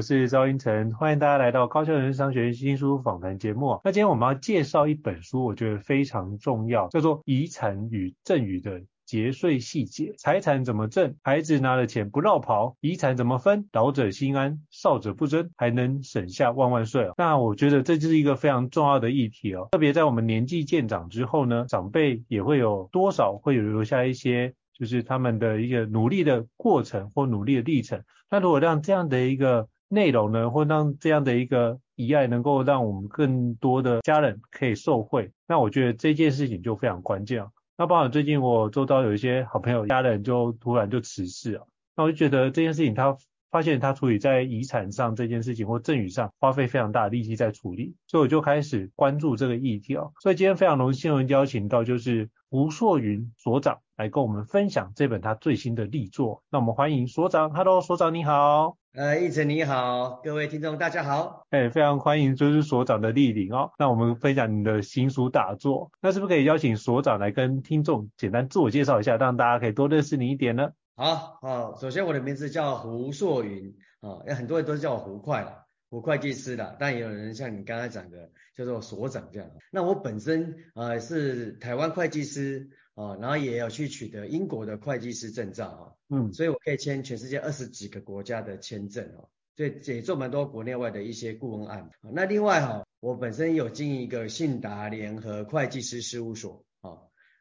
[0.00, 3.78] 我是赵英成，欢迎大家来到高效人商学院新书访谈节目。
[3.84, 10.04] 那今天我们要介绍一本书，我觉得非常重要，叫做《遗产与赠与的节税细节》。
[10.16, 11.14] 财产怎么赠？
[11.22, 12.76] 孩子拿了钱不落跑？
[12.80, 13.68] 遗产怎么分？
[13.72, 17.10] 老者心安，少者不争，还能省下万万税。
[17.18, 24.54] 那我觉得这就是一个非常重要的议题哦，特别在我们年纪渐长之后呢，长辈也会有多少会有留下一些。
[24.78, 28.02] 就是他们的一个努力的过程或努力的历程。
[28.30, 37.50] 那如果让这样的一个内容呢，或让这样的一个遗爱能够让我们更多的家人可以受惠，那我觉得这件事情就非常关键了。
[37.76, 41.66] 那包括最近我周遭有一些好朋友家人就突然就辞世了，
[41.96, 43.16] 那我就觉得这件事情他
[43.50, 50.12] 发现他处理在遗产上这件事情或赠与上花费非常大的力气在处理，所以我就开始关注这个议题哦。
[50.20, 53.80] 所以今天非常荣幸能邀请到就是吴硕云所长。
[54.00, 57.52] 来跟我们分享这本他最新的力作，那我们欢迎所长。
[57.52, 58.78] Hello，所长你好。
[58.94, 61.44] 呃，胤丞你好，各位听众大家好。
[61.50, 63.70] 哎，非常欢迎就是所长的莅临哦。
[63.78, 70.70] 那我们分享你的新书大作，那是不是可以邀请所长来跟听众简单自我介绍一下，让大家可以多认识你一点呢？
[70.96, 79.50] 好，好，首先我的名字叫胡硕云啊，有很多人都是叫我胡会啦，胡会计师的，但也有人像你刚才讲的叫做所长这样。
[79.70, 82.70] 那我本身呃是台湾会计师。
[82.94, 91.90] 啊，然后也有去取得英国的会计师证照啊，嗯，所以我可以签全世界二十几个国家的签证哦，所以也做蛮多国内外的一些顾问案。
[92.12, 96.98] 那另外哈，我本身有经营一个信达联合会计师事务所啊，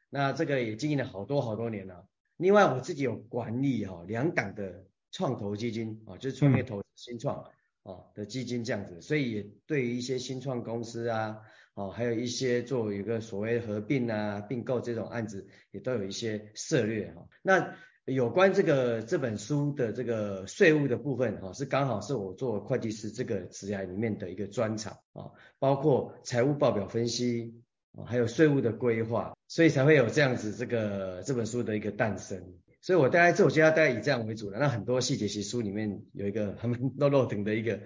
[0.10, 2.06] 那这个也经营了好多好多年了。
[2.38, 7.44] 另外我自己有管理哈两档的创投基金啊，就是创业投资新创
[7.84, 11.42] 啊的基金这样子，所以也对于一些新创公司啊。
[11.76, 17.28] 哦，还有一些做一个所谓合并啊、并购这种案子，也都有一些策略哈。
[17.42, 17.76] 那
[18.06, 27.62] 有关这个这本书的这个税务的部分哈，是刚好是我做会计师这个职业里面的一个专长啊，包括财务报表分析
[27.94, 32.56] 啊，还有税务的规划，所以才会有这样子这个这本书的一个诞生。
[32.82, 37.78] 所以我大概自我介绍大概以这样为主了，那很多细节其实书里面有一个他们漏漏等的一个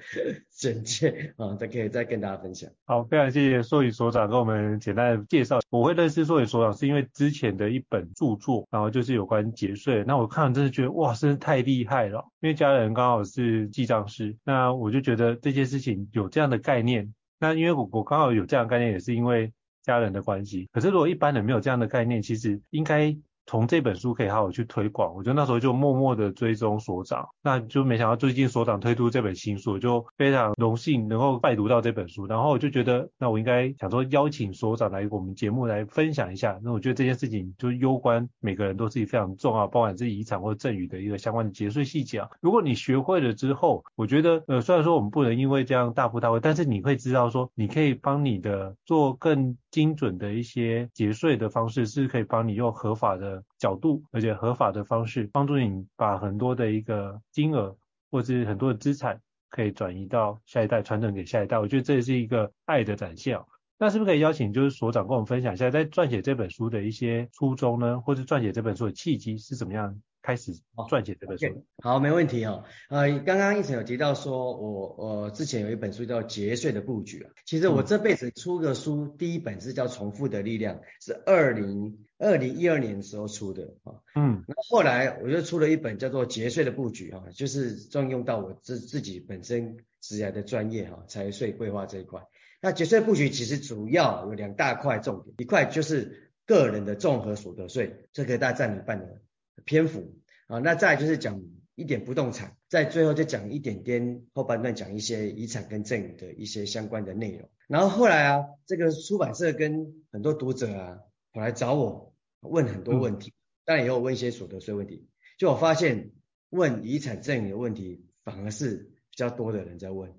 [0.52, 2.70] 简介啊，再可以再跟大家分享。
[2.86, 5.62] 好，非常谢谢硕云所长跟我们简单的介绍。
[5.72, 10.04] 我会认识硕云所长是因为之前的一本著作，然后就是有关节税。
[10.06, 12.24] 那我看了真的觉得哇，真是太厉害了。
[12.42, 17.12] 因为家人刚好是记账师，那我就觉得这件事情有这样的概念。
[17.40, 20.70] 那因为我我刚好有这样的概念，也是因为家人的关系。
[20.72, 23.18] 可是如果一般人没有这样的概念，其实应该。
[23.46, 42.30] 从这本书可以好好去推广，我觉得那时候就默默的追踪所长，那就没想到最近所长推出这本新书，就非常荣幸能够拜读到这本书，然后我就觉得，那我应该想说邀请所长来我们节目来分享一下，那我觉得这件事情就攸关每个人都是非常重要，包含是遗产或赠与的一个相关的节税细节啊。
[42.42, 53.44] 如果你学会了之后，我觉得呃虽然说我们不能因为这样大富大贵，但是你会知道说你可以帮你的做更精准的一些节税的方式，是可以帮你用合法的。
[53.58, 57.74] 角度，而且合法的方式，帮助你把很多的一个金额，
[58.12, 59.18] 或者是很多的资产，
[59.50, 61.58] 可以转移到下一代，传承给下一代。
[61.58, 63.40] 我觉得这是一个爱的展现。
[63.80, 69.98] 那是不是可以邀请就是所长跟我们分享一下，在撰写这本书的一些初衷呢，或者撰写这本书的契机是怎么样？
[70.24, 70.54] 开始
[70.90, 71.46] 撰写这本书。
[71.46, 72.64] Okay, 好，没问题哦。
[72.90, 77.32] 呃，刚刚胤丞有提到说，我我之前有一本书叫《节税的布局》啊。
[77.46, 83.94] 其实我这辈子出个书，嗯、第一本是叫《重复的力量》，是二零二零一二年的时候出的啊。
[84.16, 84.46] 嗯。
[84.48, 92.22] 那后，来我就出了一本叫做《节税的布局》啊，就是专用到我自自己本身职业的专业哈，财税规划这一块。
[92.62, 99.22] 那节税布局其实主要有两大块重点，一块就是个人的综合所得税，这个大概占一半的。
[99.66, 100.16] 篇幅
[100.48, 101.42] 啊，那再就是讲
[101.76, 107.50] 一点不动产，在最后就讲一点点后半段讲一些遗产跟赠与的一些相关的内容。
[107.68, 111.00] 然后后来啊，这个出版社跟很多读者啊，
[111.32, 113.34] 跑来找我问很多问题，
[113.66, 115.08] 当然也有问一些所得税问题。
[115.40, 116.12] 就我发现
[116.50, 120.12] 问遗产赠与的问题反而是比较多的人在问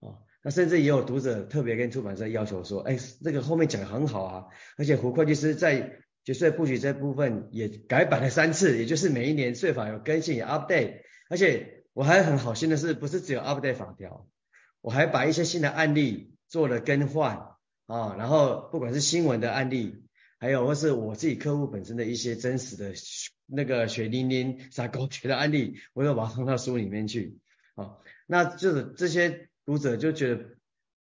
[0.00, 4.46] 啊，那甚至也有读者特别跟出版社要求说，哎，这个后面讲得很好啊，
[4.76, 14.26] 而且胡会计师在节税布局这部分也改版了三次，也就是每一年税法有更新也 update，而且我还很好心的是，不是只有 update 法条，
[14.80, 17.36] 我还把一些新的案例做了更换
[17.86, 20.04] 啊，然后不管是新闻的案例，
[20.38, 22.92] 还有或是我自己客户本身的一些真实的
[23.46, 27.38] 那个血淋淋撒狗血的案例，我又把它放到书里面去
[27.74, 27.96] 啊，
[28.26, 29.48] 那就是这些。
[29.64, 30.56] 读者就觉得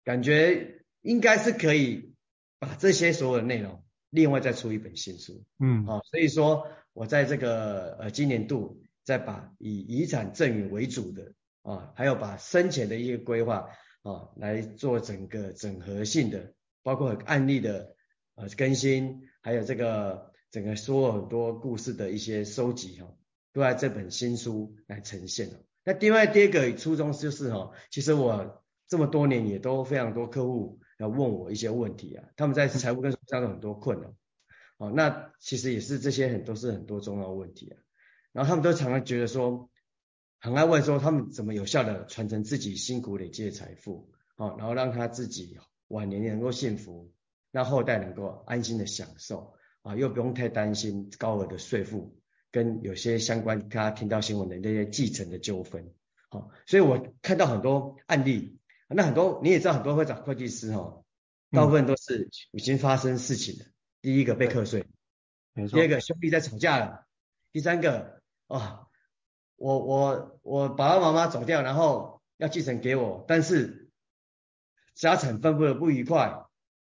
[0.04, 2.14] 感觉应该是可以
[2.58, 11.32] 把这些所有的内容另外再出一本新书，嗯，好，所以说我在这个呃今年度再把以遗产赠与为主的
[11.62, 13.68] 啊，还有把生前的一些规划
[14.02, 17.94] 啊来做整个整合性的，包括案例的
[18.36, 23.14] 呃更新，还有这个整个说很多故事的一些收集哈，
[23.52, 25.60] 都在这本新书来呈现了。
[25.84, 34.14] 那另外第二个初衷就是哈，其实我这么多年也都非常多客户要问我一些问题啊，他们在财务跟上有很多困难，
[34.76, 37.78] 哦，那其实也是这些很多是很多重要问题啊，
[38.32, 39.70] 然后他们都常常觉得说，
[40.38, 45.58] 很爱问说他们怎么有效的传承自己辛苦累积的财富，哦，然后让他自己
[45.88, 47.12] 晚年能够幸福，
[47.50, 52.14] 让后代能够安心的享受，啊，又不用太担心高额的税负。
[52.50, 55.92] 跟有些相关，他听到新闻的那些继承的纠纷，
[56.30, 58.58] 好，所以我看到很多案例，
[58.88, 61.02] 那很多你也知道，很多会找会计师哈，
[61.50, 63.66] 大部分都是已经发生事情了，
[64.00, 64.86] 第一个被课税，
[65.52, 67.04] 没错，第二个兄弟在吵架了，
[67.52, 68.86] 第三个啊，
[69.56, 73.90] 我我我爸爸妈妈走掉，然后要继承给我，但是
[74.94, 76.46] 家产分布的不愉快，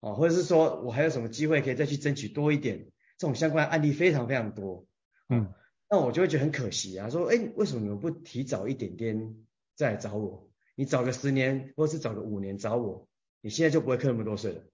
[0.00, 4.86] 啊，或者是说我还有什么机会可以再去争取多一点，这种相关案例非常非常多。
[5.28, 5.52] 嗯，
[5.90, 9.36] 那我就会觉得很可惜啊，说，哎，为什么你们不提早一点点
[9.74, 10.48] 再来找我？
[10.74, 13.08] 你早个十年，或是早个五年找我，
[13.40, 14.64] 你现在就不会课那么多税了，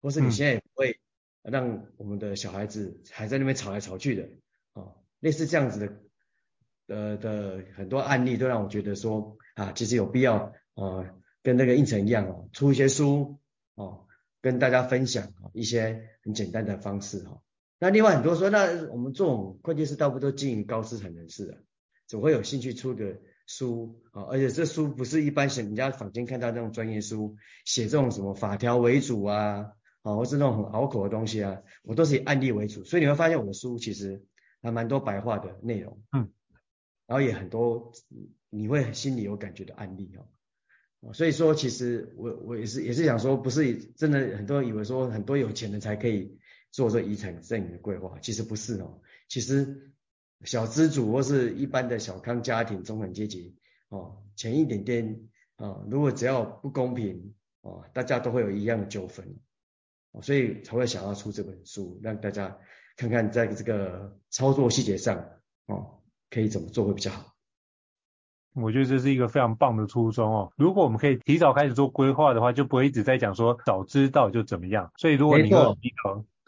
[0.00, 1.00] 或是你现在也不会
[1.42, 4.28] 让我们的小孩子还在那边吵来吵去的，
[4.72, 13.38] 啊，类似这样子的，呃的很多案例都让我觉得说，啊，其实有必要啊，跟那个应成一样哦，出一些书
[13.74, 14.06] 哦，
[14.40, 17.42] 跟大家分享一些很简单的方式哈。
[17.78, 21.58] 那另外很多说，那我们这种会计师大部分都经营高资产人士啊，
[22.06, 29.72] 总会有兴趣出个书啊，而且这书不是一般人家坊间看到那种专业书，写这种什么法条为主啊，
[30.02, 34.22] 啊，或是那种很拗口的东西啊，我都是以案例为主，所以你会发现我的书其实
[34.62, 36.30] 还蛮多白话的内容，嗯，
[37.06, 37.92] 然后也很多
[38.50, 40.12] 你会心里有感觉的案例
[41.00, 46.38] 哦，所以说其实我我也是也是想说，不是真的很多人以为说很多有钱人才可以。
[46.72, 49.92] 做这遗产赠与的规划，其实不是哦，其实
[50.44, 53.56] 小资主或是一般的小康家庭、中产阶级
[53.88, 55.20] 哦，钱一点点
[55.56, 59.36] 啊，如果只要不公平哦，大家都会有一样的纠纷
[60.12, 62.58] 哦，所以才会想要出这本书，让大家
[62.96, 65.24] 看看在这个操作细节上
[65.66, 66.00] 哦，
[66.30, 67.28] 可以怎么做会比较好。
[68.54, 70.52] 我觉得这是一个非常棒的初衷哦。
[70.56, 74.92] 如果我们可以提早开始做规划的话，就不会一直在讲说早知道就怎么样。
[74.98, 75.74] 所以如果你有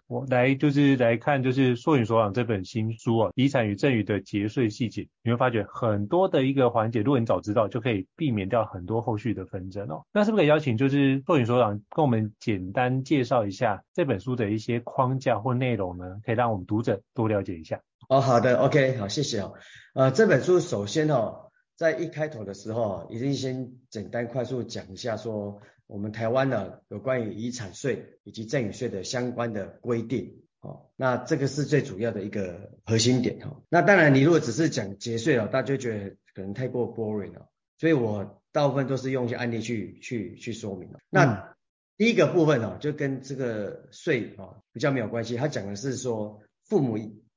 [0.06, 10.02] 我来就是来看，就是硕允所长这本新书啊，遗产与赠与的节税细节，你会发觉很多的一个环节，如果你早知道，就可以避免掉很多后续的纷争哦。
[10.12, 16.20] 那是不是可以邀请就是硕允所长跟我们简单介绍一下这本书的一些框架或内容呢？
[16.24, 17.80] 可以让我们读者多了解一下。
[18.08, 19.54] 哦，好的，OK，好，谢谢哦。
[19.94, 21.43] 呃，这本书首先哦，
[21.76, 25.60] 在一开头的时候，一定先简单快速讲一下说。
[25.86, 33.60] 我们台湾呢，有关于遗产税以及赠与税的相关的规定，哦，那这个是最主要的一个核心点哈。
[33.68, 40.88] 那当然，你如果只是讲节税了，大家就觉得可能太过 boring 了，所以我大部分都是用一些案例去去去说明。
[41.10, 41.54] 那
[41.98, 46.96] 第一个部分呢，就跟这个税啊比较没有关系，它讲的是说父母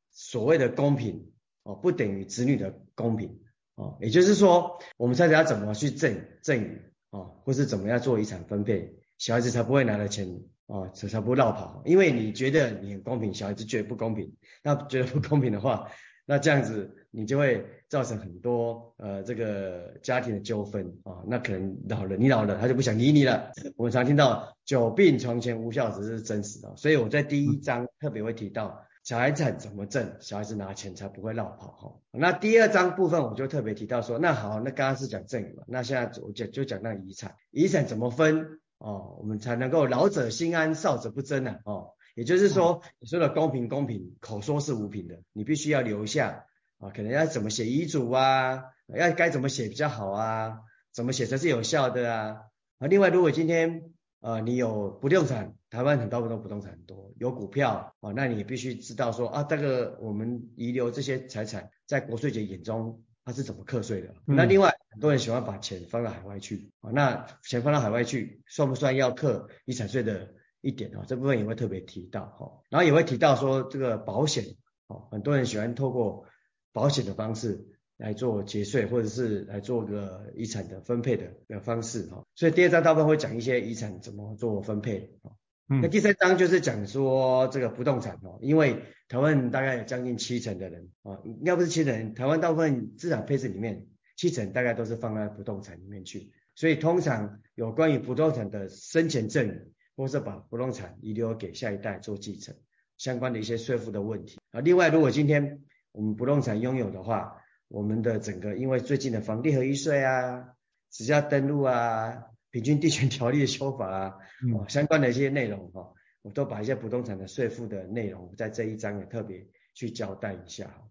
[0.09, 3.41] 所谓的公平哦，不等于子女的公平
[3.77, 6.81] 哦，也就是说，我们猜猜要怎么去赠赠与。
[7.11, 10.27] 哦，或是怎么样做遗产分配，小孩子才不会拿了钱
[10.65, 11.81] 哦，才才不会落跑。
[11.85, 14.29] 因为你觉得你很公平，小孩子觉得不公平，
[14.61, 15.89] 那觉得不公平的话，
[16.25, 21.23] 那这样子你就会造成很多呃这个家庭的纠纷啊。
[21.25, 23.53] 那可能老了，你老了，他就不想理你了。
[23.77, 26.75] 我们常听到久病床前无孝子，是真实的。
[26.75, 28.85] 所以我在第一章特别会提到。
[29.07, 31.95] 小孩子怎么挣，小孩子拿钱才不会落跑哈。
[32.11, 41.55] 那第二章部分我就特别提到说，那好，那刚刚是讲赠与嘛，那现在我讲就讲那遗产，遗产怎么分哦，我们才能够老者心安，少者不争呢？
[41.63, 46.43] 哦，也就是说，你说的公平公平，口说是无凭的，你必须要留下
[46.77, 48.61] 啊，可能要怎么写遗嘱啊，
[48.93, 50.59] 要该怎么写比较好啊，
[50.91, 52.41] 怎么写才是有效的啊，
[52.79, 53.83] 啊，另外如果今天
[54.19, 64.13] 呃你有不动产，台湾很多不动不动产很多，有股票啊，那你也必须知道说啊，这个我们遗留这些财产，在国税局眼中它是怎么课税的？
[64.27, 71.03] 嗯、那另外很多人喜欢把钱放到海外去啊，那钱放到海外去算不算要课遗产税的一点啊？
[71.07, 74.45] 这部分也会特别提到哈，然后也会提到说这个保险
[74.87, 76.25] 哦，很多人喜欢透过
[76.71, 77.67] 保险的方式。
[77.97, 85.33] 来做节税，或者是来做个遗产的分配的的方式哈，所以第二章大部分会讲一些遗产怎么做分配啊。
[85.69, 102.55] 那第三章就是讲说这个不动产哦，因为台湾大概有将近七成的人啊，要不是七成，台湾大部分资产配置里面七成大概都是放在不动产里面去，所以通常有关于不动产的生前赠与，或是把不动产遗留给下一代做继承
[102.97, 104.61] 相关的一些税负的问题啊。
[104.61, 105.59] 另外，如果今天
[105.91, 110.45] 我们不动产拥有的话，我们的整个，因为最近的房地合一税啊、
[110.89, 114.15] 只要登录啊、平均地权条例的修法啊，
[114.53, 120.89] 哦，相关的一些内容哈，我都把一些不动产的税负的内容在这一章也特别去交代一下哈。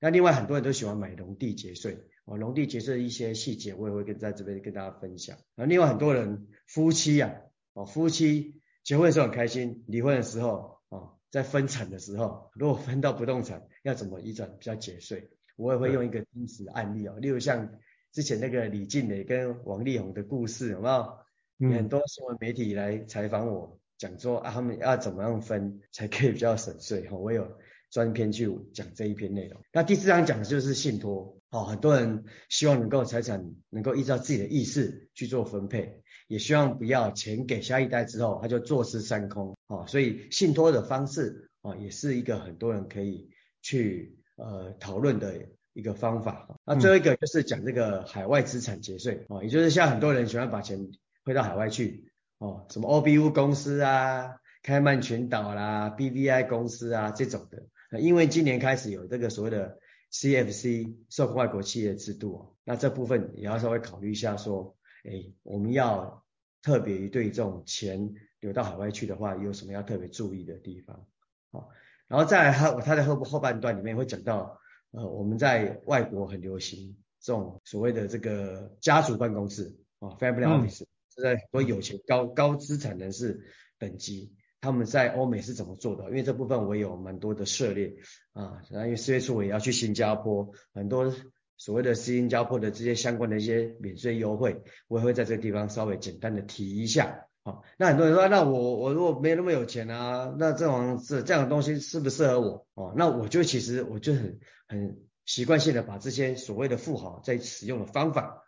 [0.00, 5.38] 那另外很多人都喜欢买农地节税，哦，农地节税的一些细节我也会跟在这边跟大家分享。
[5.54, 7.32] 那另外很多人夫妻啊，
[7.72, 15.30] 哦，夫妻结婚的时候很开心，离婚的时候啊，在分产的时候，如果分到不动产要怎么移转比较节税？
[15.56, 17.68] 我也会用一个真实的案例哦，例如像
[18.12, 21.18] 之前那个李静蕾跟王力宏的故事，有没有？
[21.60, 27.16] 嗯、很多新闻媒体来采访我，讲说啊，他们要怎么样分才可以比较省税哈。
[27.16, 27.58] 我有
[27.90, 29.60] 专篇去讲这一篇内容。
[29.72, 43.28] 那第四章讲的就是信托，哦，很多人希望能够财产能够依照自己的意识去做分配，也希望不要钱给下一代之后他就坐吃山空，哦，所以信托的方式啊，也是一个很多人可以
[43.62, 44.14] 去。
[44.40, 45.34] 呃，讨论的
[45.78, 46.58] 一个方法。
[46.64, 50.90] 那最后一个就是讲这个海外资产节税哦，也就是像很多人喜欢把钱
[51.24, 58.00] 汇到海外去哦，什么 OBU 公司啊、开曼群岛啦、BVI 公司啊这种的。
[58.00, 59.78] 因为今年开始有这个所谓的
[60.12, 66.24] CFC 受控外国企业制度哦，那这部分也要稍微考虑一下，说，哎，我们要
[66.60, 71.06] 特别对这种钱流到海外去的话，有什么要特别注意的地方？
[71.52, 71.70] 好。
[72.08, 74.58] 然后再来他他在后后半段里面会讲到，
[74.92, 80.78] 呃，我们在外国很流行这种所谓的这个家族办公室啊，family office，
[81.14, 83.38] 是在很多有钱高高资产人士
[83.78, 86.04] 等级，他们在欧美是怎么做的？
[86.04, 87.94] 因为这部分我有蛮多的涉猎
[88.32, 91.14] 啊，然后因为四月初我也要去新加坡，很多
[91.58, 97.27] 所谓的新加坡的这些相关的一些免税优惠，我也会在这个地方稍微简单的提一下。
[97.76, 102.66] 那很多人说，那我我如果没有那么有钱啊，那这种是这样的东西适不适合我？
[102.74, 108.44] 哦，那我就其实我就很很习惯性的把这些所谓的富豪在使用的方法，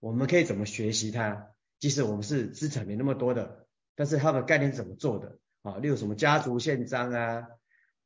[0.00, 1.48] 我们可以怎么学习它？
[1.78, 3.66] 即使我们是资产没那么多的，
[3.96, 5.38] 但是他们概念怎么做的？
[5.62, 7.46] 啊，例如什么家族宪章啊，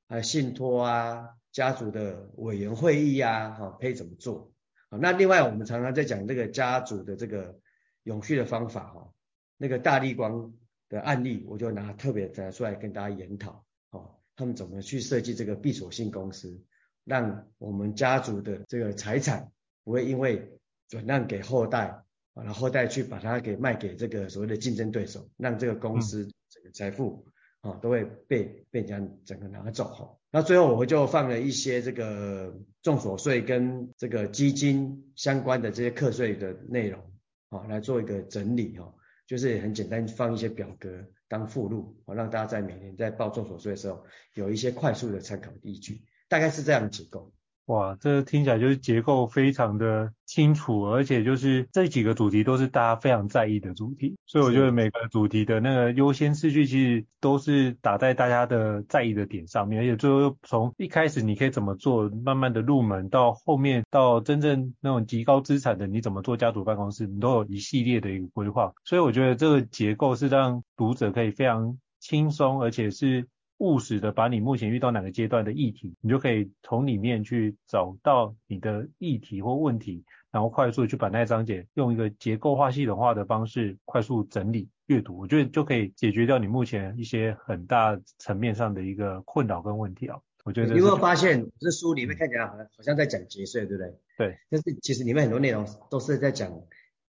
[0.08, 4.52] 还有信托啊，家族的委员会议啊，哈，可以怎么做？
[4.88, 7.58] 啊，那另外我们常常在讲这个家族的这个
[8.02, 9.08] 永续的方法，哈。
[9.56, 10.52] 那个大立光
[10.88, 16.62] 的案例，我就拿特别拿出来跟大家研讨，哦，他们怎么去设计这个闭锁性公司，
[17.04, 19.50] 让我们家族的这个财产
[19.84, 20.58] 不会因为
[20.88, 22.02] 转让给后代，
[22.34, 27.26] 然后后代去把它给卖给这个所谓的竞争对手，让这个公司这个财富
[27.62, 30.16] 啊都会被被人家整个拿走哈。
[30.30, 37.00] 那最后我就放了一些这个重所税跟这个基金相关的这些课税的内容
[37.48, 38.92] 啊，来做一个整理哈。
[39.26, 40.88] 就是很简单，放一些表格
[41.28, 44.04] 当附录，我让大家在每年在报综所税的时候
[44.34, 47.32] 有一些快速的参考依据，大概是这样的结构。
[47.66, 73.26] 哇，这听起来就是结构非常的清楚，而且就是这几个主题都是大家非常在意的主题，所以我觉得每个主题的那个优先次序其实都是打在大家的在意的点上面，而且最后从一开始你可以怎么做，慢慢的入门到后面到真正那种极高资产的你怎么做家族办公室，你都有一系列的一个规划，所以我觉得这个结构是让读者可以非常轻松，而且是。
[73.58, 90.18] 务实的把你目前遇到哪个阶段的议题，你就可以从里面去找到你的议题或问题，然后快速去把那章节用一个结构化、系统化的方式快速整理阅读，我觉得就可以解决掉你目前一些很大层面上的一个困扰跟问题啊。
[90.44, 93.98] 我觉得你有没有发现这书里面看起来好像好像在讲节税，对不对？
[94.16, 94.38] 对。
[94.48, 96.52] 但是其实里面很多内容都是在讲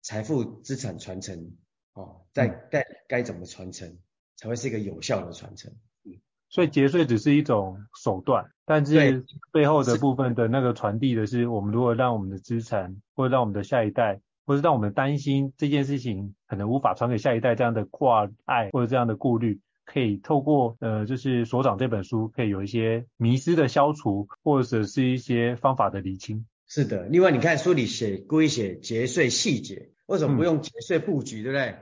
[0.02, 1.52] 财富资产传承
[1.96, 3.98] 哦，在该该怎么传承
[4.38, 5.74] 才会是一个有效的传承。
[6.50, 26.46] 所以节税只是一种手段，但是背后的部分的那个传递的是，我们如何让我们的资产，或者让我们的下一代或者让我们担心这件事情可能无法传给下一代这样的挂碍或者这样的顾虑，可以透过呃就是所长这本书可以有一些迷失的消除，或者是一些方法的厘清。
[26.68, 31.76] 是的，另外你看书里写归写节税细节，为什么不用节税布局，嗯、对不对？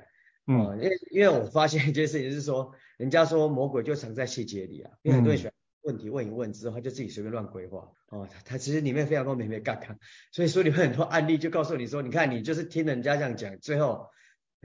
[0.45, 7.91] 嗯，因为因为我发现一件事情是说，人家说魔鬼就藏在细节里啊，因为很多人喜欢问题问一问之后，他就自己随便乱规划。
[8.07, 9.97] 哦，他其实里面非常多眉眉角角，
[10.31, 14.07] 所以书里面很多案例就告诉你说，你看你就是听人家这样讲，最后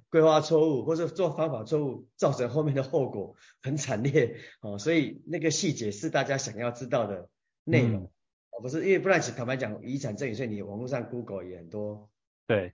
[0.09, 4.37] 规划错误或者做方法错误，造成后面的后果很惨烈。
[4.61, 7.29] 哦，所以那个细节是大家想要知道的
[7.65, 8.05] 内容。
[8.05, 8.11] 嗯。
[8.61, 12.11] 不是，因为不然，坦白讲，遗产赠与税，你网络上 Google 也很多，
[12.49, 12.73] 对，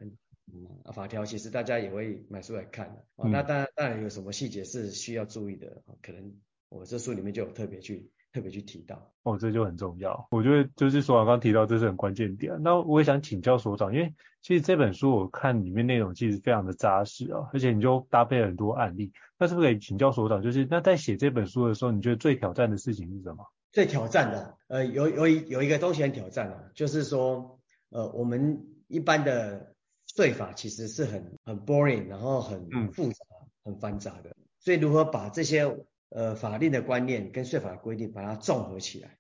[0.52, 3.04] 嗯，法条其实大家也会买书来看的。
[3.16, 6.32] 哦，那当然，当然有什么细节是需要注意的，可能
[6.68, 9.10] 我这书里面就有特别去特别去提到。
[9.22, 10.28] 哦，这就很重要。
[10.30, 12.54] 我觉得就是所长刚刚提到，这是很关键点。
[12.62, 19.12] 那我也想请教所长，因为其实这本书我看里面内容其实非常的扎实啊，而且你就搭配了很多案例。
[19.38, 23.44] 那是不是可以请教所长，就是那在写这本书的时候，你觉得最挑战的事情是什么？
[23.72, 27.58] 最挑战的，呃，有有有一个东西很挑战的，就是说，
[27.90, 29.74] 呃，我们一般的
[30.14, 35.76] 税法其实是很很 boring，然后很复杂、嗯、很繁杂的，所以如何把这些
[36.11, 39.16] 呃法令的观念跟税法的规定把它综合起来，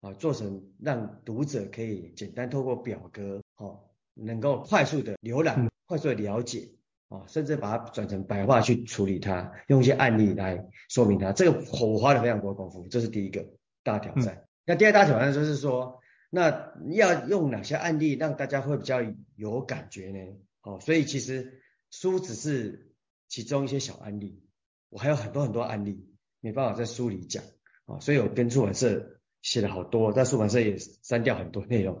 [0.00, 3.80] 啊，做成让读者可以简单透过表格，哦，
[4.14, 6.68] 能够快速的浏览、嗯、快速的了解，
[7.08, 13.46] 啊，甚至把它转成白话去处理它，用一些案例来说明它，这个我花了非常多功夫，这是第一个。
[13.82, 14.34] 大挑战。
[14.34, 15.99] 嗯、那第二大挑战就是说，
[16.30, 19.00] 那要用哪些案例让大家会比较
[19.36, 20.18] 有感觉呢？
[20.62, 21.60] 哦，所以其实
[21.90, 22.92] 书只是
[23.28, 24.42] 其中一些小案例，
[24.88, 26.08] 我还有很多很多案例
[26.40, 27.42] 没办法在书里讲
[27.86, 32.00] 哦，所以我跟出版社写了好多，但出版社也删掉很多内容，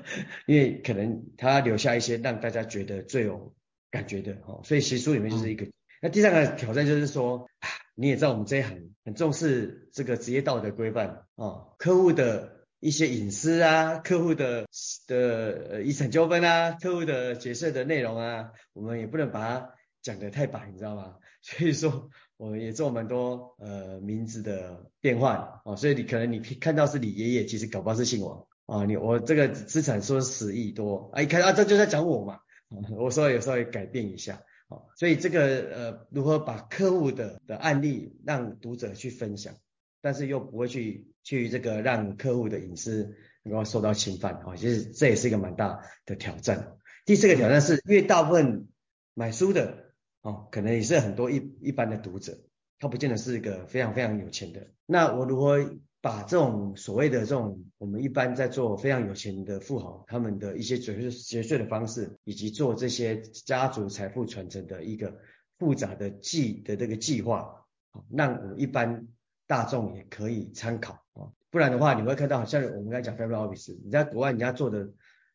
[0.46, 3.54] 因为可能他留下一些让大家觉得最有
[3.90, 5.64] 感觉的哦，所以其实书里面就是一个。
[5.64, 5.72] 嗯、
[6.02, 7.48] 那第三个挑战就是说。
[7.96, 14.66] 你也知道我们这一行很重视这个职业道德规范哦，客户的一些隐私啊，客户的
[15.06, 21.16] 的遗产纠纷啊，客户的节税的内容啊，我们也不能把它讲得太白，你知道吗？
[21.42, 32.38] 所以说我们也做蛮多呃名字的变换啊，所以你可能你看到是李爷爷，其实搞不好是姓王啊，你我这个资产说十亿多，啊一看啊这就在讲我嘛，
[32.96, 34.86] 我说有时候也改变一下哦。
[34.96, 39.54] 所以这个呃，如何把客户的的案例让读者去分享，
[40.00, 46.76] 但是又不会去去这个让客户的隐私能够受到侵犯啊，其实这也是一个蛮大的挑战。
[47.04, 48.68] 第四个挑战是，因为大部分
[49.14, 52.38] 买书的哦，可能也是很多一一般的读者，
[52.78, 55.78] 他不见得是一个非常非常有钱的，那我如何？
[56.02, 65.14] 把这种所谓的这种我们一般在做非常有钱的富豪他们的一些节税节税的方式，以及做这些家族财富传承的一个
[65.58, 67.66] 复杂的计的这个计划，
[68.08, 69.08] 让我一般
[69.50, 71.26] 大众也可以参考啊。
[71.50, 74.88] 不然的话，你会看到好像我们刚才讲 family office，你在国外人家做的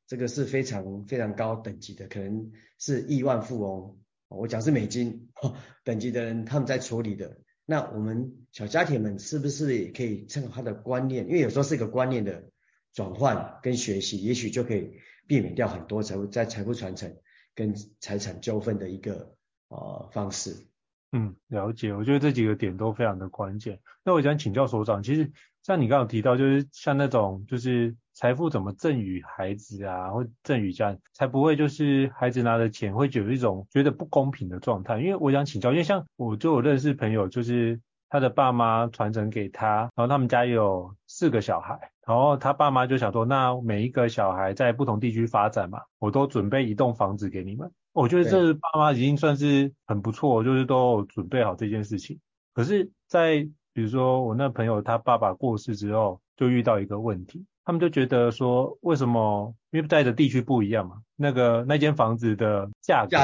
[0.08, 2.50] 这个是非常非常高等级的，可能
[2.80, 3.98] 是亿万富翁，
[4.30, 5.28] 我讲是美金
[5.84, 7.38] 等级的人他们在处理的。
[7.66, 11.26] 那我们小家庭们是不是也可以参考他的观念？
[11.28, 12.46] 因为有时候是一个观念的
[12.94, 14.94] 转换跟学习，也许就可以
[15.28, 17.18] 避免掉很多财富在财富传承
[17.54, 19.36] 跟财产纠纷的一个
[19.68, 20.56] 呃方式。
[21.12, 21.94] 嗯，了解。
[21.94, 23.80] 我觉得这几个点都非常的关键。
[24.04, 25.32] 那我想请教所长，其实
[25.64, 35.00] 像你刚刚提到，就是像那种就是财富怎么赠与孩子啊，或赠与家人，才不会就是孩子拿的钱会有一种觉得不公平的状态。
[35.00, 47.72] 因为我想请教，因为像我就有认识朋友，就是他的爸妈传承给他，然后他们家有四个小孩，然后他爸妈就想说，那每一个小孩在不同地区发展嘛，我都准备一栋房子给你们。
[47.96, 52.20] 我觉得这爸妈已经算是很不错，就是都有准备好这件事情。
[52.54, 59.56] 可是，在比如说我那朋友他爸爸过世之后，就遇到一个问题，他们就觉得说，为什么？
[59.72, 63.18] 因为在的地区不一样嘛，那个那间房子的价格，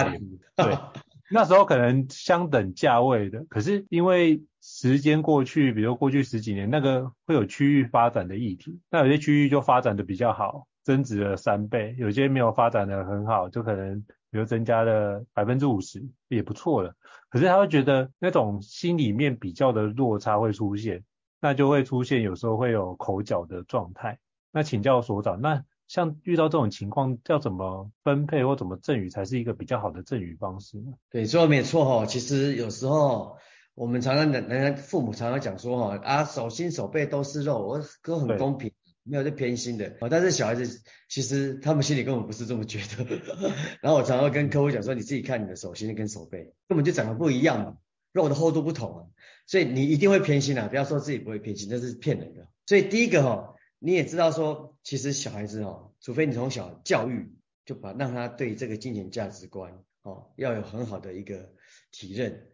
[0.55, 0.77] 对，
[1.29, 14.01] 那时候可能相等价位的，可是因为时间过去，比如过去十几年，那个会有区域发展的议题，那有些区域就发展的比较好，增值了三倍，有些没有发展的很好，就可能。
[14.31, 16.95] 比如增加了百分之五十也不错了，
[17.29, 21.03] 可是他会觉得那种心里面比较的落差会出现，
[21.41, 24.17] 那就会出现有时候会有口角的状态。
[24.53, 30.93] 那请教所长，那像遇到这种情况，要怎么分配或怎么赠与才是一个比较好的赠与方式呢？
[31.09, 32.05] 对，说的没错哈。
[32.05, 33.35] 其实有时候
[33.75, 38.71] 我们常常人家父母常常讲说哈啊，手心手背都是肉，我哥很公平。
[39.03, 40.09] 没有在偏心的啊。
[40.09, 43.05] 但是小孩子其实他们心里根本不是这么觉得。
[43.81, 47.77] 然后我常常跟客户讲说，你自己看你的手心跟手背，根本就长得不一样嘛，
[48.11, 49.05] 肉的厚度不同啊，
[49.47, 50.67] 所以你一定会偏心啊。
[50.67, 52.47] 不要说自己不会偏心，这是骗人的。
[52.65, 57.33] 所以第一个哈，你也知道说，其实小孩子哈，除非你从小教育，
[57.65, 61.53] 就把让他对这个金钱价值观哦，要有很好的一个
[61.91, 62.50] 体认。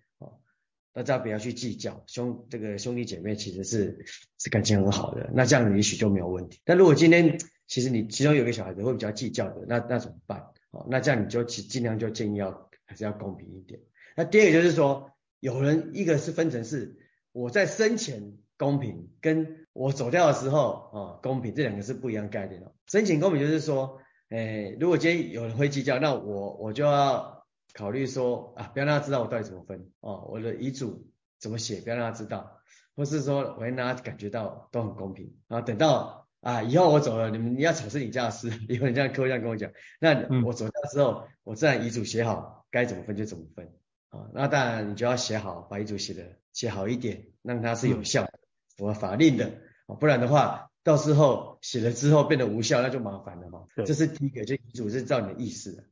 [1.04, 4.04] 大家不要去计较，兄这个兄弟姐妹其实是
[4.40, 6.60] 是感情很好的，那这样也许就没有问题。
[6.66, 10.40] 但如果今天其实你其中有一个小孩子会比较计较的，那那怎么办？
[10.72, 13.80] 哦，那这样你就尽尽量就建议要还是要公平一点。
[14.16, 16.98] 那第二个就是说，有人一个是分成是
[17.32, 22.72] 我在生前公平，跟我走掉的时候啊、公平，这两个是不一样概念哦。
[22.88, 27.37] 生前公平就是说，诶，如果今天有人会计较，那我我就要。
[27.74, 32.60] 考虑说啊，不要让他知道我到底怎么分哦，我的遗嘱怎么写，不要让他知道，
[32.96, 35.62] 或是说我要让他感觉到都很公平啊。
[35.62, 43.74] 等到啊以后我走了，你们你要吵是你家的事，以后你这样客户这样跟我讲，那我走掉之后，嗯、我自然遗嘱写好，该怎么分就怎么分
[44.10, 44.30] 啊。
[44.34, 48.40] 那当然你就要写好，把遗嘱写的写好一点，让它是有效的，
[48.76, 49.46] 符合法令的
[49.86, 53.66] 啊，不然的话，到时候写了之后变得无效，那就麻烦了嘛。
[53.86, 55.84] 这是第一个，就遗嘱是照你的意思的。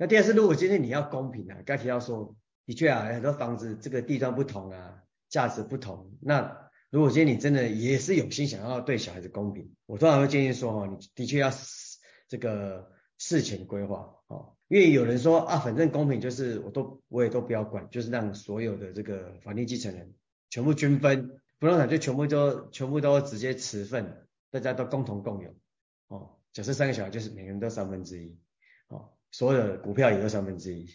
[0.00, 2.34] 那第二是，如果今天你要公平啊，刚提到说，
[2.64, 6.16] 的确啊，很多房子这个地段不同啊，价值不同。
[6.22, 11.50] 那如果今天你真的也是有心想要对小孩子公平，我通常会建议说，哈，你的确要
[12.28, 20.14] 这个事前规划，哦，因为有人说啊，反正公平就是我都我也都不要管，就是让所有的这个法定继承人
[20.48, 25.54] 全部均分，不动产就全部都全部都直接持份，大家都共同共有，
[26.08, 28.34] 哦，假设三个小孩就是每个人都三分之一，
[29.32, 30.88] 所有的股票也都三分之一，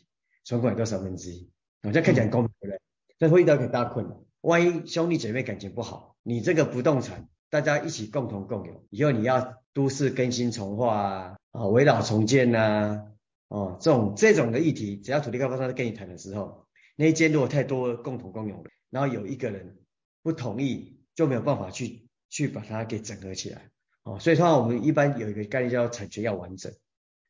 [0.44, 1.50] 存款也都三分之一，
[1.82, 2.82] 好像看起来很公平，对不对？
[3.18, 13.06] 但会遇到很大困难，万一兄弟姐妹感情不好，你这个不动产大家一起共同共有，以后你要都市更新重化啊，啊，围绕重建呐、啊，
[13.48, 16.68] 哦，这种这种的议题，只要土地开发商在跟你谈的时候，
[16.98, 19.78] 那一间如果太多共同共有的，然后有一个人
[20.22, 23.70] 不同意，就没有办法去去把它给整合起来，
[24.04, 26.74] 哦，所以说我们一般有一个概念叫产权要完整。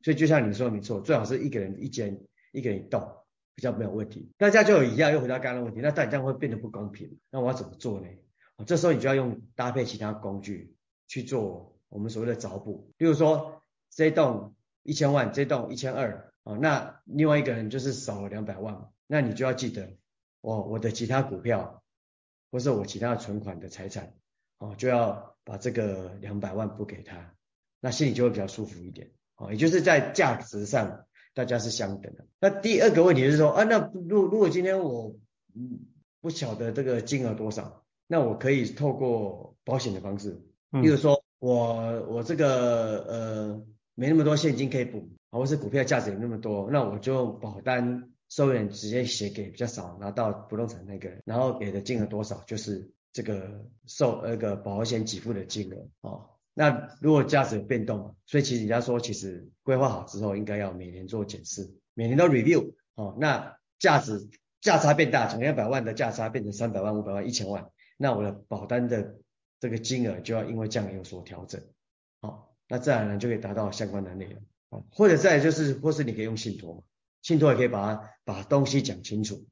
[0.05, 3.01] 所以就像你说没错，最好是一个人一间，一个人一栋，
[3.55, 4.31] 比较没有问题。
[4.37, 7.17] 大家就有一样，又回到刚刚的问题，那但这样会变得不公平。
[7.31, 8.07] 那我要怎么做呢？
[8.67, 10.75] 这时候你就要用搭配其他工具
[11.07, 12.93] 去做我们所谓的找补。
[12.99, 19.97] 例如说这栋一千万，这栋一千二，啊，那另外一个人就是少了两百万，那你就要记得，
[20.41, 21.81] 我我的其他股票
[22.51, 24.13] 或是我其他存款的财产，
[24.59, 27.33] 哦，就要把这个两百万补给他，
[27.79, 29.09] 那心里就会比较舒服一点。
[29.37, 32.25] 哦，也就是在价值上大家是相等的。
[32.39, 35.15] 那第二个问题就是说，啊，那如如果今天我
[35.53, 35.79] 嗯
[36.21, 56.29] 不晓得这个金额多少，那我可以透过保险的方式，比如说我我这个呃没那么多现金可以补，或是股票价值有那么多，那我就保单受益人直接写给比较少拿到不动产那个人，然后给的金额多少就是这个受那个保险给付的金额哦。
[56.57, 63.17] 那如果价值有变动嘛，所以其实人家说，其实规划好之后，应该要每年做检视，每年都 review 哦。
[63.19, 64.29] 那价值
[64.61, 69.17] 价差变大，从两百万的价差变成三百万、五百万、一千万，那我的保单的
[69.59, 71.61] 这个金额就要因为这样有所调整，
[72.21, 76.83] 哦，那自然而然就可以达到相关的内容，哦，或者再就是，或是你可以用信托嘛，
[77.21, 79.45] 信托也可以把它把东西讲清楚，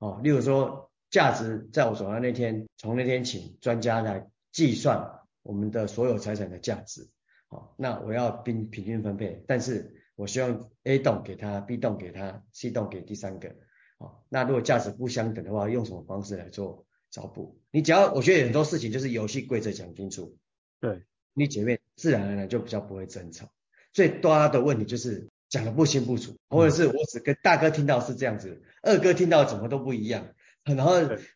[0.00, 5.17] 哦，例如说价值在我手上那天，从那天请专家来计算。
[5.48, 7.08] 我们的所有财产的价值，
[7.46, 13.56] 好，那我要平平均分配，但是我希望 A 栋给他，B 栋给他，C 栋给第三个，
[13.98, 17.58] 好，那如果价值不相等的话，用什么方式来做找补？
[17.70, 20.36] 你只要我觉得很多事情就是游戏规则讲清楚，
[20.80, 23.50] 对，你姐妹自然而然就比较不会争吵。
[23.94, 30.28] 最大的问题就是讲的不清不楚，或者是我只跟大哥听到是这样子，二哥听到怎么都不一样，
[30.64, 30.92] 然后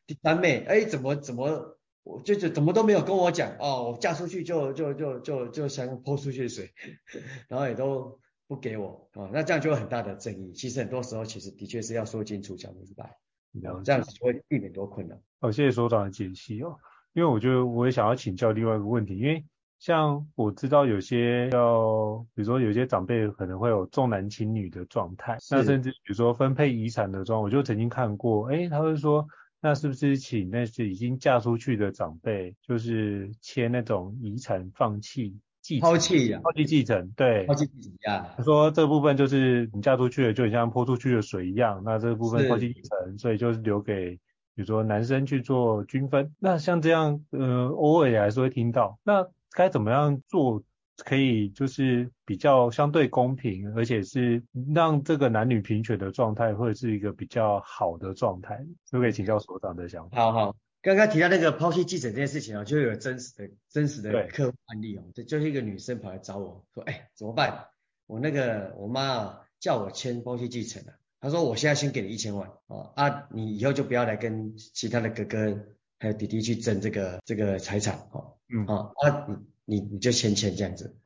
[0.07, 1.79] 第三妹，哎，怎么怎么？
[2.05, 6.69] 我就就怎么都没有跟我讲哦，我嫁出去就就就就就像泼出去的水，
[7.49, 10.53] 然后也都不给我啊、哦，那这样就有很大的争议。
[10.53, 13.17] 其实很多时候其实的确是要说清楚讲明白，
[13.63, 15.17] 然后这样子就会避免多困难。
[15.41, 16.77] 哦，谢谢所长的解析哦，
[17.13, 19.45] 因为我觉得我也想要请教另外一个问题，因为
[19.79, 29.25] 像我知道有些要，比如说有些长辈可能会有重男轻女的状态，那甚至比如说分配遗产的状，我就曾经看过，哎，他会说。
[29.63, 37.13] 那是不是请那些已经嫁出去的长辈，就是签那种遗产放弃继承、抛弃呀、抛弃继承？
[37.17, 38.35] 对，抛弃继承呀。
[38.37, 44.11] 他说这部分就是你嫁出去了，就很像泼出去的水一样，那这部分抛弃继承，所以就是留给
[44.57, 46.35] 比如说男生去做均分。
[46.41, 48.99] 那像这样，呃，偶尔也还是会听到。
[49.05, 50.65] 那该怎么样做？
[51.05, 54.43] 可以就是比较相对公平，而且是
[54.75, 58.57] 让这个男女平权的状态会是一个比较好的状态，
[58.91, 60.17] 可不可以请教所长的想法？
[60.17, 67.67] 好好，刚刚提到那个抛弃继承这件事情啊，就有真实的真实的客户案例哦，这就是一个女生跑来找我说，哎，怎么办？
[68.07, 75.59] 我那个我妈啊叫我签抛弃继承了，她说我现在先给你一千万啊，啊，你以后就不要来跟其他的哥哥
[75.99, 79.29] 还有弟弟去争这个这个财产哦，嗯啊啊
[79.73, 79.83] 你。
[79.93, 80.97] 你就签签这样子，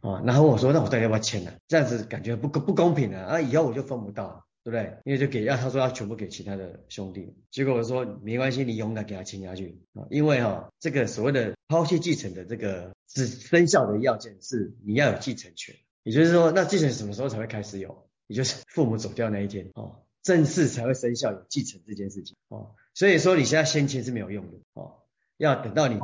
[0.00, 1.52] 啊，然后我说那我到底要不要签呢？
[1.66, 4.98] 这样子感觉不不公平啊，啊以后我就分不到，对不对？
[5.04, 18.06] 因为就给，要他说要全部给其他的兄弟，结果我说没关系，你勇敢给他签下去啊，因为哈、哦、这个所谓的抛弃继承的这个只生效的要件是你要有继承权，也就是说那继承什么时候才会开始有？
[18.26, 25.03] 也就是父母走掉那一天哦，正式才会生效有继承这件事情哦，所以说你现在先签是没有用的哦。
[25.36, 25.96] 要等到你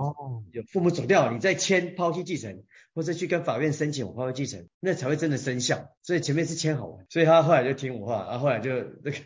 [0.52, 2.64] 有父母走掉，你再签抛弃继承，
[2.94, 5.90] 或者去跟法院申请我抛弃继承，那才会真的生效。
[6.02, 8.70] 所以前面是签好玩，所以他后来就听我话，然后后来就
[9.04, 9.18] 那个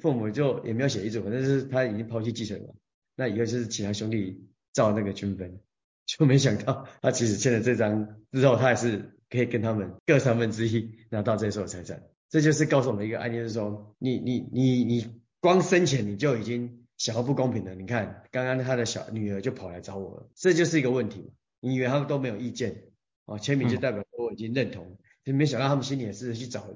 [0.00, 2.74] 父母就也没有写遗嘱，反正是他已经抛弃继承了。
[3.16, 5.58] 那以后就是其他兄弟照那个均分，
[6.06, 12.02] 就没想到他其实签了这张之后，他还是可以跟他们各三分之一拿到这所有财产。
[12.28, 16.79] 这就是告诉我们一个案例，就是说你你你你光生前你就已经。
[17.00, 21.28] 小而不公平的，你看刚刚他的小女儿就跑来找我了，这就是一个问题嘛。
[21.60, 22.84] 你以为他们都没有意见
[23.24, 26.68] 哦，签名就代表我已经认同，就、嗯、没想到他们心里也是去找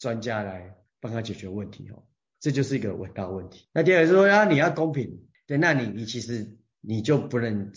[0.00, 2.02] 专家来帮他解决问题哦，
[2.40, 3.68] 这就是一个很大问题。
[3.72, 7.70] 那第二个是说啊，你要公平，对，那你你其实你就不能，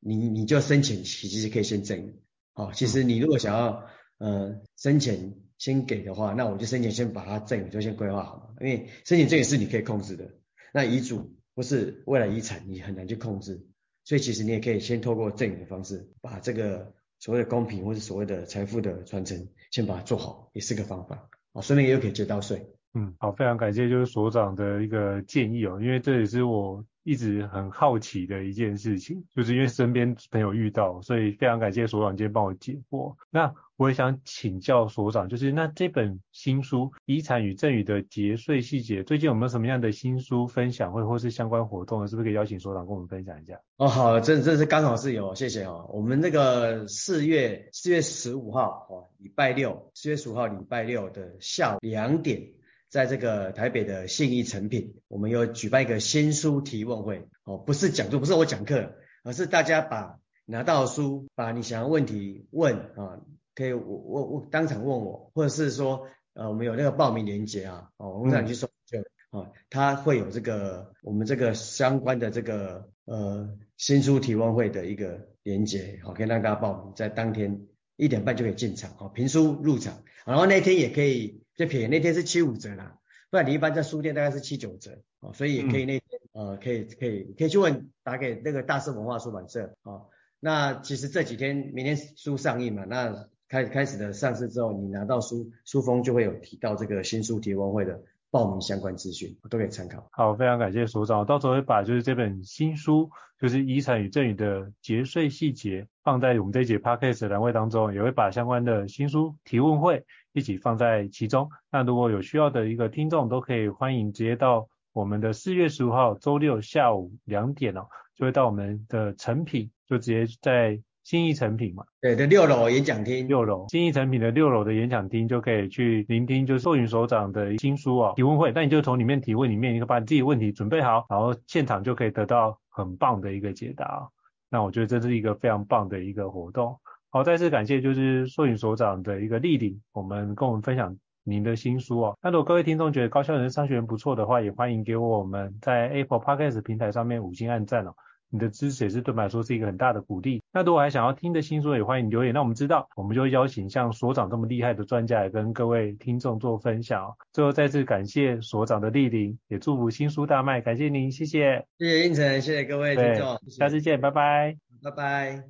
[0.00, 2.12] 你你就生前其实可以先赠，
[2.52, 3.86] 好，其实你如果想要
[4.18, 10.30] 呃生前先给的话，那我就生前先把它赠与就先规划好嘛，因为生前赠也是你可以控制的，
[10.74, 11.37] 那遗嘱。
[11.58, 13.60] 不是未来遗产，你很难去控制，
[14.04, 21.28] 所以其实你也可以先透过赠与的方式，把这个所谓的公平或者所谓的财富的传承，先把它做好，也是个方法。
[21.54, 22.64] 哦，顺便又可以接到税。
[22.94, 26.84] 嗯，好，非常感谢就是所长的一个建议哦，因为这也是我。
[27.08, 33.16] 一直很好奇的一件事情，就是因为身边朋友遇到，所以非常感谢所长今天帮我解惑。
[33.30, 42.06] 那我也想请教所长，就是那这本新书《遗产与赠与的节税细节》，最近有没有什么样的新书分享会或是相关活动？
[42.06, 43.58] 是不是可以邀请所长跟我们分享一下？
[43.78, 45.88] 哦，好，这这是刚好是有，谢谢哦。
[45.90, 52.57] 我们那个四月四月十五号哦，礼拜六，四月十五号礼拜六的下午两点。
[52.88, 63.20] 在这个台北的信义诚品，我们有举办一个新书提问会哦，不是讲座，不是我讲课，而是大家把拿到书，把你想要问题问啊，
[63.54, 68.98] 可以我我我当场问我，或者是说呃我们有那个报名链接啊，哦，我们让你去搜就
[69.38, 81.42] 啊，它会有这个我们这个相关的这个呃新书提问会的一个链接，好，可以让大家报名，在当天一点半就可以进场，好，评书入场，然后那天也可以。
[81.58, 90.06] 最便宜那天是七五折啦，不然你一般在书店大概是七九折哦，所以也可以那天、嗯、呃可以可以可以去问打给那个大师文化出版社哦。
[90.38, 100.08] 那其实这几天明天书上映嘛，那开开始的上市之后，你拿到书书封就会有提到这个新书提问会的报名相关资讯，都可以参考。
[100.12, 110.04] 好，非常感谢所长，到时候会把就是这本新书就是遗产与赠与的节税细节放在我们这一节 podcast 的栏位当中，也会把相关的新书提问会。
[110.34, 111.50] 一起放在其中。
[111.68, 121.82] 那如果有需要的一个听众，都可以欢迎直接到我们的四月十五号周六下午两点哦，就会到我们的成品，就直接在信义成品嘛。
[122.02, 123.26] 对，的六楼演讲厅。
[123.26, 128.52] 六楼新义成品的六楼的演讲厅就可以去聆听，就是寿云所长的新书哦提问会。
[128.54, 134.10] 那你就从里面提问，里面你可以把你自己问题准备好，然后现场就可以得到很棒的一个解答。
[134.50, 136.78] 那我觉得这是一个非常棒的一个活动。
[137.08, 140.94] 好，再次感谢就是寿云所长的一个莅临，我们跟我们分享
[141.24, 142.18] 您的新书哦。
[142.22, 147.94] 那如果各位听众觉得高效人商学院不错的话，也欢迎给我们在 Apple Podcast 平台上面五星按赞哦。
[148.30, 150.42] 你的支持也是对我们来说是一个很大的鼓励。
[150.58, 157.14] 那如果还想要听的新书，也欢迎留言让我们知道，我们就邀请像所长这么厉害的专家来跟各位听众做分享哦。
[157.32, 161.64] 最后再次感谢所长的莅临，也祝福新书大卖，感谢您，谢谢。
[161.78, 165.44] 谢谢应成，谢谢各位听众，下次见，拜拜，拜拜。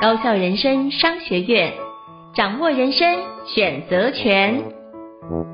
[0.00, 1.70] 高校人生商学院，
[2.34, 3.06] 掌握人生
[3.44, 5.51] 选择权。